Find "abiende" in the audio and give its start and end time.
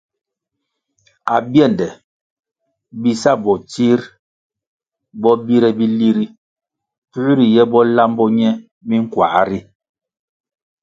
1.35-1.87